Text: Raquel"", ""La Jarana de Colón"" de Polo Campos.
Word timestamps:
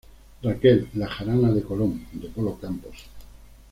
Raquel"", 0.41 0.87
""La 0.95 1.07
Jarana 1.07 1.51
de 1.51 1.61
Colón"" 1.61 2.07
de 2.13 2.27
Polo 2.29 2.57
Campos. 2.57 3.05